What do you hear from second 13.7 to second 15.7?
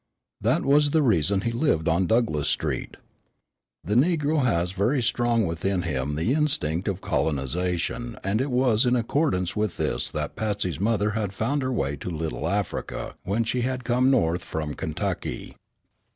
come North from Kentucky.